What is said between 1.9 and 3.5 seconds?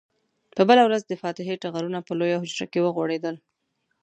په لویه حجره کې وغوړېدل.